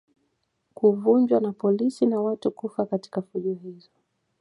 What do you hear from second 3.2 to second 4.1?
fujo hizo